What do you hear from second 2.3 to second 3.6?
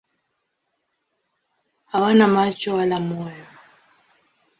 macho wala moyo.